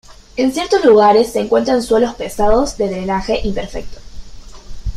[0.35, 3.99] En ciertos lugares se encuentran suelos pesados de drenaje imperfecto.